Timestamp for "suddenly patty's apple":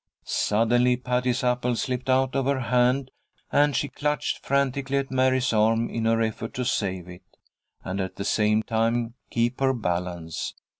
0.25-1.75